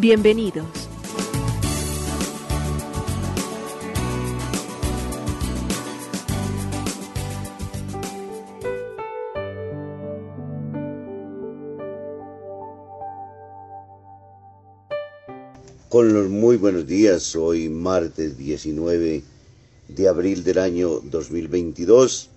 [0.00, 0.64] Bienvenidos.
[15.88, 19.22] Con los muy buenos días, hoy martes 19
[19.88, 22.30] de abril del año 2022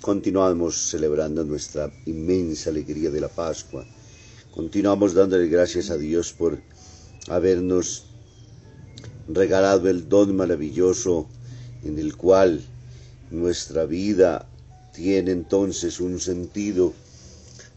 [0.00, 3.84] continuamos celebrando nuestra inmensa alegría de la Pascua.
[4.54, 6.58] Continuamos dándole gracias a Dios por
[7.28, 8.04] habernos
[9.28, 11.28] regalado el don maravilloso
[11.84, 12.62] en el cual
[13.30, 14.48] nuestra vida
[14.92, 16.92] tiene entonces un sentido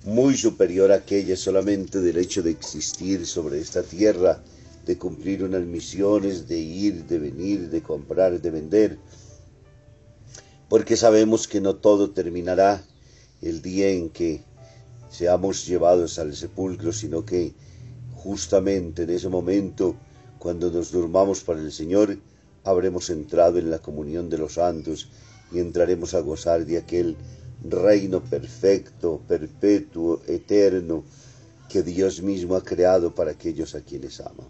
[0.06, 4.42] muy superior a aquella solamente del hecho de existir sobre esta tierra,
[4.86, 8.98] de cumplir unas misiones, de ir, de venir, de comprar, de vender.
[10.70, 12.84] Porque sabemos que no todo terminará
[13.42, 14.42] el día en que
[15.12, 17.54] seamos llevados al sepulcro, sino que
[18.24, 19.96] justamente en ese momento,
[20.40, 22.18] cuando nos durmamos para el Señor,
[22.64, 25.10] habremos entrado en la comunión de los santos
[25.52, 27.18] y entraremos a gozar de aquel
[27.64, 31.04] reino perfecto, perpetuo, eterno,
[31.70, 34.48] que Dios mismo ha creado para aquellos a quienes ama.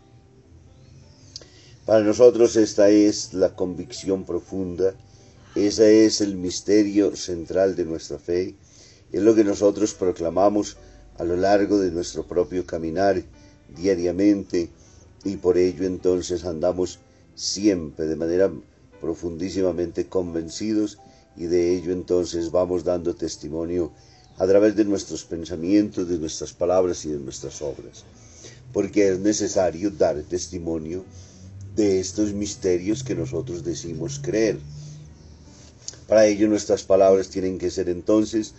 [1.86, 4.94] Para nosotros esta es la convicción profunda
[5.56, 8.56] ese es el misterio central de nuestra fe.
[9.12, 10.78] Es lo que nosotros proclamamos
[11.18, 13.22] a lo largo de nuestro propio caminar
[13.76, 14.70] diariamente
[15.24, 17.00] y por ello entonces andamos
[17.36, 18.52] siempre de manera
[19.00, 20.98] profundísimamente convencidos
[21.36, 23.92] y de ello entonces vamos dando testimonio
[24.38, 28.04] a través de nuestros pensamientos, de nuestras palabras y de nuestras obras.
[28.74, 31.04] Porque es necesario dar testimonio
[31.76, 34.58] de estos misterios que nosotros decimos creer.
[36.08, 38.54] Para ello nuestras palabras tienen que ser entonces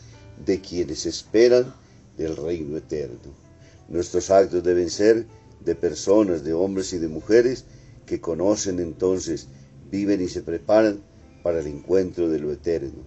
[0.44, 1.74] de quienes esperan
[2.16, 3.42] del reino eterno.
[3.88, 5.26] Nuestros actos deben ser
[5.60, 7.64] de personas, de hombres y de mujeres
[8.06, 9.48] que conocen entonces,
[9.90, 11.02] viven y se preparan
[11.42, 13.04] para el encuentro de lo eterno.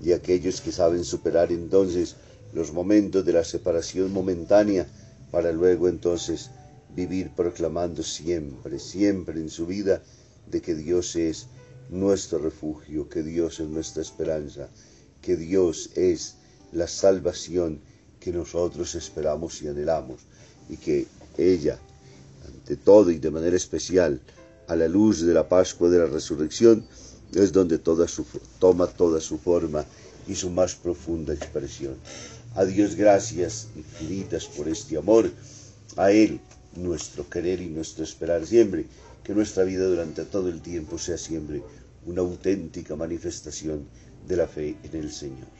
[0.00, 2.16] Y aquellos que saben superar entonces
[2.52, 4.86] los momentos de la separación momentánea
[5.30, 6.50] para luego entonces
[6.94, 10.02] vivir proclamando siempre, siempre en su vida
[10.46, 11.46] de que Dios es
[11.88, 14.68] nuestro refugio, que Dios es nuestra esperanza,
[15.22, 16.36] que Dios es
[16.72, 17.80] la salvación
[18.20, 20.20] que nosotros esperamos y anhelamos
[20.68, 21.06] y que
[21.38, 21.78] ella,
[22.46, 24.20] ante todo y de manera especial,
[24.68, 26.84] a la luz de la Pascua de la Resurrección,
[27.34, 28.24] es donde toda su,
[28.58, 29.84] toma toda su forma
[30.28, 31.96] y su más profunda expresión.
[32.54, 35.30] A Dios gracias infinitas por este amor,
[35.96, 36.40] a Él
[36.76, 38.86] nuestro querer y nuestro esperar siempre,
[39.24, 41.62] que nuestra vida durante todo el tiempo sea siempre
[42.06, 43.86] una auténtica manifestación
[44.26, 45.59] de la fe en el Señor.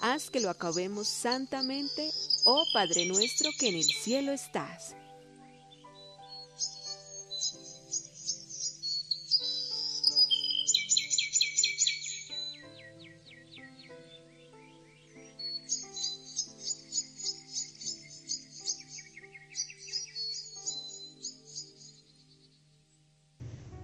[0.00, 2.10] Haz que lo acabemos santamente,
[2.44, 4.94] oh Padre nuestro que en el cielo estás.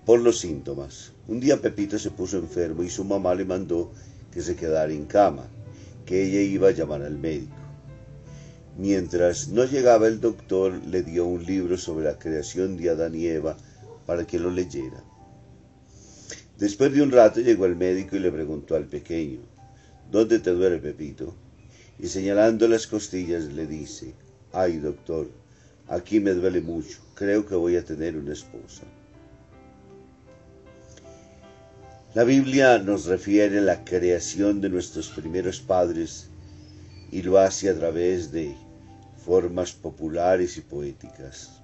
[0.04, 1.12] por los síntomas.
[1.28, 3.90] Un día Pepito se puso enfermo y su mamá le mandó
[4.30, 5.46] que se quedara en cama,
[6.04, 7.54] que ella iba a llamar al médico.
[8.76, 13.26] Mientras no llegaba el doctor, le dio un libro sobre la creación de Adán y
[13.26, 13.56] Eva
[14.06, 15.02] para que lo leyera.
[16.58, 19.40] Después de un rato llegó el médico y le preguntó al pequeño,
[20.10, 21.34] ¿Dónde te duele, Pepito?
[21.98, 24.14] Y señalando las costillas le dice,
[24.52, 25.28] ay doctor,
[25.88, 28.82] aquí me duele mucho, creo que voy a tener una esposa.
[32.14, 36.28] La Biblia nos refiere la creación de nuestros primeros padres
[37.10, 38.54] y lo hace a través de
[39.26, 41.60] formas populares y poéticas.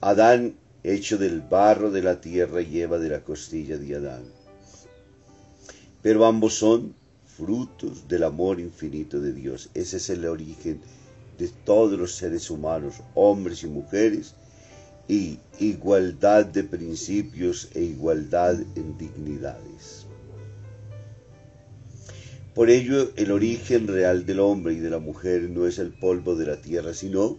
[0.00, 4.24] Adán hecho del barro de la tierra y Eva de la costilla de Adán.
[6.00, 6.94] Pero ambos son
[7.26, 9.68] frutos del amor infinito de Dios.
[9.74, 10.80] Ese es el origen
[11.36, 14.34] de todos los seres humanos, hombres y mujeres,
[15.08, 20.06] y igualdad de principios e igualdad en dignidades.
[22.54, 26.34] Por ello, el origen real del hombre y de la mujer no es el polvo
[26.34, 27.38] de la tierra, sino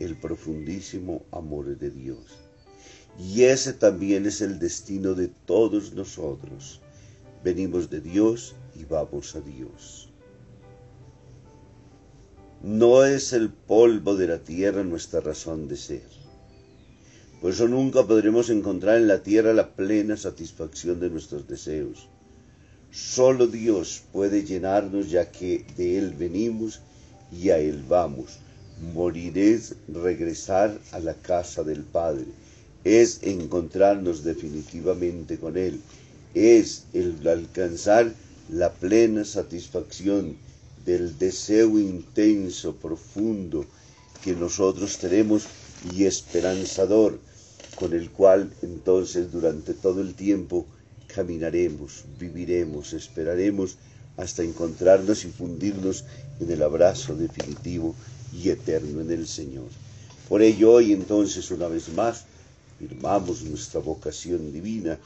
[0.00, 2.18] el profundísimo amor de Dios.
[3.18, 6.80] Y ese también es el destino de todos nosotros.
[7.44, 10.10] Venimos de Dios y vamos a Dios.
[12.62, 16.19] No es el polvo de la tierra nuestra razón de ser.
[17.40, 22.06] Por eso nunca podremos encontrar en la tierra la plena satisfacción de nuestros deseos.
[22.92, 26.80] Solo Dios puede llenarnos ya que de Él venimos
[27.32, 28.40] y a Él vamos.
[28.92, 32.26] Morir es regresar a la casa del Padre,
[32.84, 35.80] es encontrarnos definitivamente con Él,
[36.34, 38.12] es el alcanzar
[38.50, 40.36] la plena satisfacción
[40.84, 43.64] del deseo intenso, profundo
[44.22, 45.46] que nosotros tenemos
[45.94, 47.18] y esperanzador
[47.76, 50.66] con el cual entonces durante todo el tiempo
[51.06, 53.76] caminaremos, viviremos, esperaremos
[54.16, 56.04] hasta encontrarnos y fundirnos
[56.40, 57.94] en el abrazo definitivo
[58.32, 59.68] y eterno en el Señor.
[60.28, 62.24] Por ello hoy entonces una vez más
[62.78, 64.98] firmamos nuestra vocación divina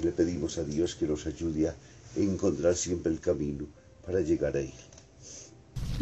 [0.00, 1.76] y le pedimos a Dios que nos ayude a
[2.16, 3.66] encontrar siempre el camino
[4.04, 4.91] para llegar a Él.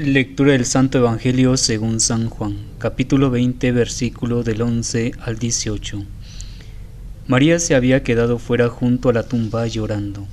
[0.03, 6.03] Lectura del Santo Evangelio según San Juan, capítulo 20, versículo del 11 al 18.
[7.27, 10.27] María se había quedado fuera junto a la tumba llorando.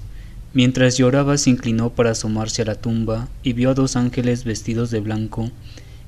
[0.54, 4.90] Mientras lloraba se inclinó para asomarse a la tumba y vio a dos ángeles vestidos
[4.90, 5.52] de blanco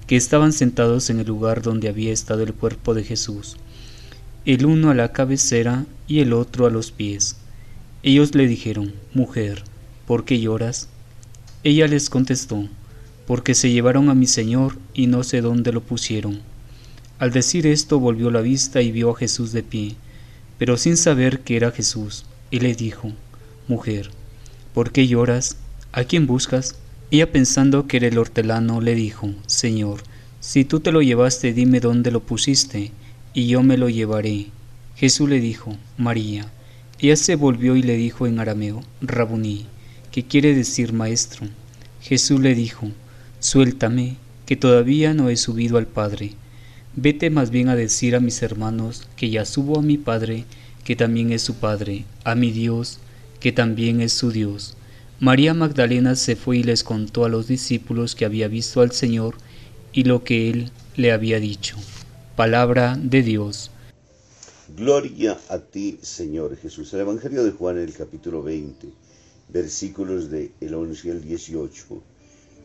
[0.08, 3.58] que estaban sentados en el lugar donde había estado el cuerpo de Jesús,
[4.46, 7.36] el uno a la cabecera y el otro a los pies.
[8.04, 9.64] Ellos le dijeron, Mujer,
[10.08, 10.88] ¿por qué lloras?
[11.66, 12.70] Ella les contestó,
[13.30, 16.40] Porque se llevaron a mi Señor y no sé dónde lo pusieron.
[17.20, 19.98] Al decir esto volvió la vista y vio a Jesús de pie,
[20.58, 23.12] pero sin saber que era Jesús, y le dijo,
[23.68, 24.10] Mujer,
[24.74, 25.58] ¿por qué lloras?
[25.92, 26.78] ¿A quién buscas?
[27.12, 30.02] Ella pensando que era el hortelano, le dijo, Señor,
[30.40, 32.92] si tú te lo llevaste, dime dónde lo pusiste,
[33.36, 34.48] y yo me lo llevaré.
[34.96, 36.52] Jesús le dijo, María.
[36.98, 39.68] Ella se volvió y le dijo en arameo, Rabuní,
[40.12, 41.46] que quiere decir maestro.
[42.02, 42.90] Jesús le dijo,
[43.40, 46.36] Suéltame, que todavía no he subido al Padre
[46.96, 50.46] Vete más bien a decir a mis hermanos que ya subo a mi Padre,
[50.84, 53.00] que también es su Padre, a mi Dios,
[53.40, 54.76] que también es su Dios.
[55.20, 59.36] María Magdalena se fue y les contó a los discípulos que había visto al Señor
[59.94, 61.78] y lo que él le había dicho.
[62.36, 63.70] Palabra de Dios.
[64.76, 66.92] Gloria a ti, Señor Jesús.
[66.94, 68.88] El Evangelio de Juan, el capítulo 20,
[69.50, 72.04] versículos del el 11 y el 18,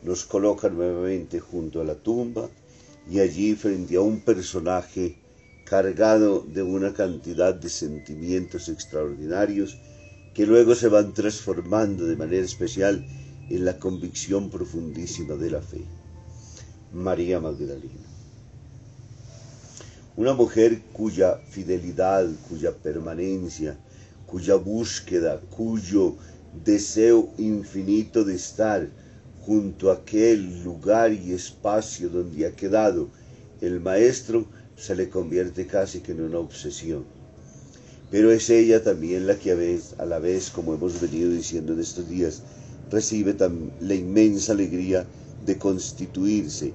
[0.05, 2.49] nos coloca nuevamente junto a la tumba
[3.11, 5.17] y allí frente a un personaje
[5.65, 9.77] cargado de una cantidad de sentimientos extraordinarios
[10.35, 13.05] que luego se van transformando de manera especial
[13.49, 15.83] en la convicción profundísima de la fe.
[16.93, 18.15] María Magdalena.
[20.17, 23.77] Una mujer cuya fidelidad, cuya permanencia,
[24.27, 26.15] cuya búsqueda, cuyo
[26.65, 28.89] deseo infinito de estar
[29.47, 33.09] junto a aquel lugar y espacio donde ha quedado
[33.61, 34.47] el maestro,
[34.77, 37.05] se le convierte casi que en una obsesión.
[38.11, 41.81] Pero es ella también la que a, a la vez, como hemos venido diciendo en
[41.81, 42.43] estos días,
[42.91, 43.37] recibe
[43.81, 45.07] la inmensa alegría
[45.45, 46.73] de constituirse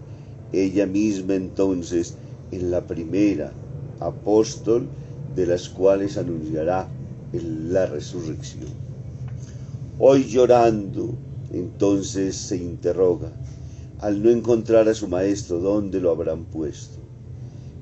[0.51, 2.15] ella misma entonces
[2.51, 3.51] en la primera
[3.99, 4.87] apóstol
[5.35, 6.87] de las cuales anunciará
[7.31, 8.69] la resurrección.
[9.99, 11.15] Hoy llorando,
[11.53, 13.31] entonces se interroga,
[13.99, 16.99] al no encontrar a su maestro, ¿dónde lo habrán puesto?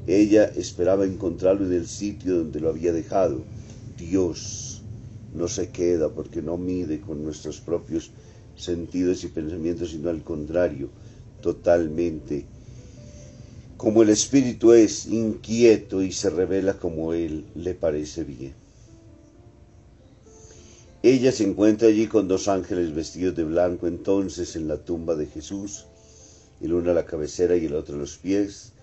[0.08, 3.44] Ella esperaba encontrarlo en el sitio donde lo había dejado.
[3.98, 4.82] Dios
[5.34, 8.12] no se queda porque no mide con nuestros propios
[8.56, 10.90] sentidos y pensamientos, sino al contrario,
[11.42, 12.46] totalmente
[13.78, 18.67] como el espíritu es inquieto y se revela como él le parece bien.
[21.04, 25.28] Ella se encuentra allí con dos ángeles vestidos de blanco entonces en la tumba de
[25.28, 25.86] Jesús,
[26.60, 28.74] el uno a la cabecera y el otro a los pies,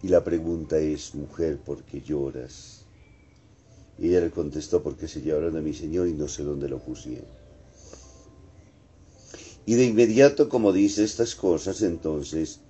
[0.00, 2.84] y la pregunta es, mujer, ¿por qué lloras?
[3.98, 6.78] Y ella le contestó, porque se llevaron a mi Señor y no sé dónde lo
[6.78, 7.26] pusieron.
[9.64, 12.60] Y de inmediato, como dice estas cosas, entonces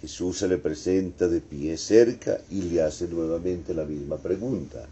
[0.00, 4.86] Jesús se le presenta de pie cerca y le hace nuevamente la misma pregunta.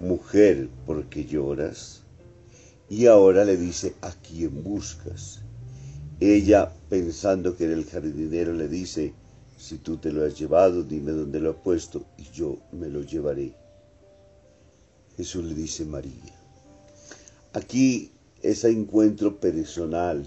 [0.00, 2.04] Mujer, ¿por qué lloras?
[2.88, 5.40] Y ahora le dice, ¿a quién buscas?
[6.20, 9.12] Ella, pensando que era el jardinero, le dice,
[9.58, 13.02] si tú te lo has llevado, dime dónde lo has puesto y yo me lo
[13.02, 13.54] llevaré.
[15.18, 16.34] Jesús le dice, María.
[17.52, 18.10] Aquí
[18.42, 20.26] ese encuentro personal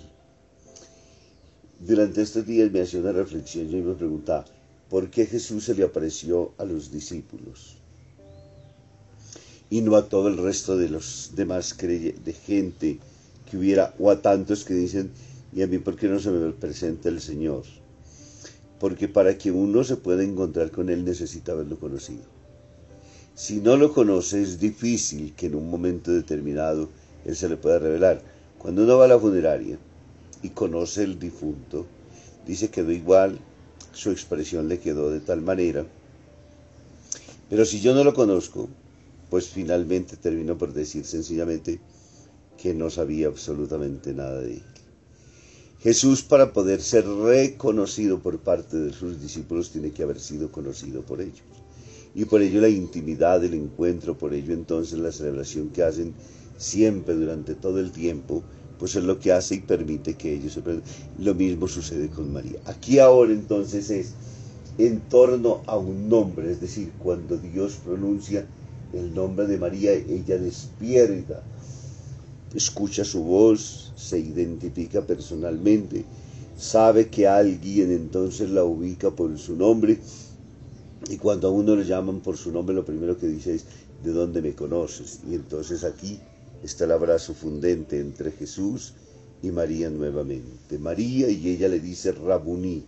[1.79, 4.45] durante estos días me hacía una reflexión, yo me preguntaba,
[4.87, 7.82] ¿por qué Jesús se le apareció a los discípulos?
[9.73, 12.99] Y no a todo el resto de los demás de gente
[13.49, 15.09] que hubiera, o a tantos que dicen,
[15.51, 17.63] ¿y a mí por qué no se me presenta el Señor?
[18.79, 22.21] Porque para que uno se pueda encontrar con Él necesita haberlo conocido.
[23.33, 26.89] Si no lo conoce es difícil que en un momento determinado
[27.25, 28.21] Él se le pueda revelar.
[28.59, 29.79] Cuando uno va a la funeraria,
[30.43, 31.87] y conoce el difunto,
[32.45, 33.39] dice que quedó igual,
[33.91, 35.83] su expresión le quedó de tal manera.
[37.49, 38.69] Pero si yo no lo conozco,
[39.33, 41.79] pues finalmente termino por decir sencillamente
[42.55, 44.63] que no sabía absolutamente nada de él.
[45.79, 51.01] Jesús para poder ser reconocido por parte de sus discípulos tiene que haber sido conocido
[51.01, 51.41] por ellos.
[52.13, 56.13] Y por ello la intimidad, el encuentro, por ello entonces la celebración que hacen
[56.59, 58.43] siempre durante todo el tiempo
[58.77, 60.61] pues es lo que hace y permite que ellos se
[61.17, 62.59] Lo mismo sucede con María.
[62.65, 64.13] Aquí ahora entonces es
[64.77, 68.45] en torno a un nombre, es decir, cuando Dios pronuncia
[68.93, 71.41] el nombre de María, ella despierta,
[72.53, 76.05] escucha su voz, se identifica personalmente,
[76.57, 80.00] sabe que alguien entonces la ubica por su nombre
[81.09, 83.65] y cuando a uno le llaman por su nombre lo primero que dice es,
[84.03, 85.19] ¿de dónde me conoces?
[85.29, 86.19] Y entonces aquí
[86.63, 88.93] está el abrazo fundente entre Jesús
[89.41, 90.77] y María nuevamente.
[90.79, 92.83] María y ella le dice Rabuní,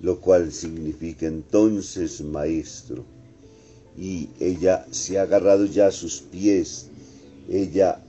[0.00, 3.04] lo cual significa entonces maestro.
[3.96, 6.86] Y ella se ha agarrado ya a sus pies,
[7.48, 8.02] ella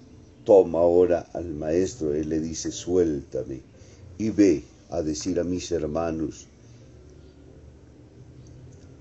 [0.44, 3.62] toma ahora al maestro, él le dice suéltame
[4.18, 6.48] y ve a decir a mis hermanos.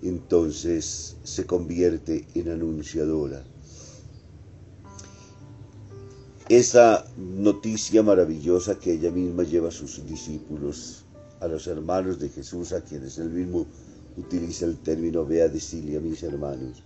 [0.02, 3.42] Entonces se convierte en anunciadora
[6.48, 11.04] esa noticia maravillosa que ella misma lleva a sus discípulos,
[11.40, 13.66] a los hermanos de Jesús, a quienes él mismo
[14.16, 16.82] utiliza el término ve a decirle a mis hermanos,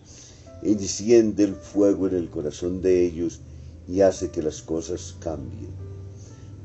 [0.63, 3.41] enciende el fuego en el corazón de ellos
[3.89, 5.71] y hace que las cosas cambien.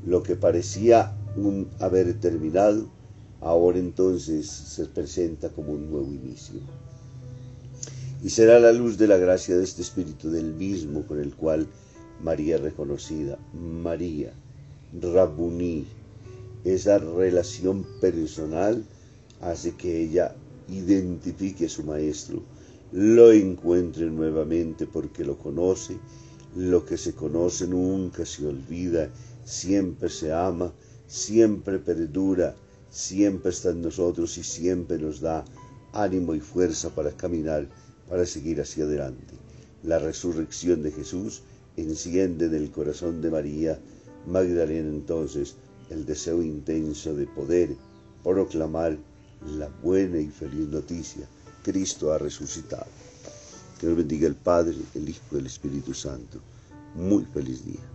[0.06, 2.86] Lo que parecía un haber terminado,
[3.40, 6.60] ahora entonces se presenta como un nuevo inicio.
[8.22, 11.66] Y será la luz de la gracia de este Espíritu del mismo con el cual
[12.22, 14.32] María reconocida, María,
[15.00, 15.86] Rabuní.
[16.64, 18.82] Esa relación personal
[19.42, 20.34] hace que ella
[20.68, 22.42] identifique a su maestro,
[22.92, 25.98] lo encuentre nuevamente porque lo conoce,
[26.56, 29.10] lo que se conoce nunca se olvida,
[29.44, 30.72] siempre se ama,
[31.06, 32.54] siempre perdura,
[32.90, 35.44] siempre está en nosotros y siempre nos da
[35.92, 37.68] ánimo y fuerza para caminar,
[38.08, 39.34] para seguir hacia adelante.
[39.82, 41.42] La resurrección de Jesús
[41.76, 43.80] enciende en el corazón de María
[44.26, 45.56] Magdalena entonces
[45.90, 47.76] el deseo intenso de poder
[48.22, 48.96] proclamar
[49.46, 51.26] la buena y feliz noticia.
[51.62, 52.86] Cristo ha resucitado.
[53.78, 56.40] Que nos bendiga el Padre, el Hijo y el Espíritu Santo.
[56.94, 57.93] Muy feliz día.